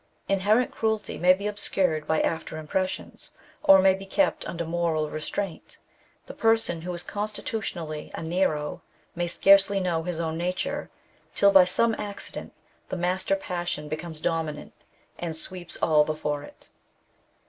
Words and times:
Inherent 0.27 0.71
cruelty 0.71 1.19
may 1.19 1.33
be 1.33 1.45
obscured 1.45 2.07
by 2.07 2.21
after 2.23 2.57
impressions, 2.57 3.29
or 3.61 3.77
may 3.77 3.93
be 3.93 4.07
kept 4.07 4.47
under 4.49 4.65
moral 4.65 5.11
restraint; 5.11 5.77
the 6.25 6.33
person 6.33 6.81
who 6.81 6.91
is 6.95 7.03
constitution 7.03 7.81
ally 7.81 8.09
a 8.15 8.23
Nero, 8.23 8.81
may 9.13 9.27
scarcely 9.27 9.79
know 9.79 10.01
his 10.01 10.19
own 10.19 10.39
nature, 10.39 10.89
till 11.35 11.51
by 11.51 11.65
some 11.65 11.93
accident 11.99 12.51
the 12.89 12.97
master 12.97 13.35
passion 13.35 13.87
becomes 13.87 14.19
doniinant, 14.19 14.71
and 15.19 15.35
sweeps 15.35 15.77
all 15.83 16.03
before 16.03 16.41
it. 16.41 16.71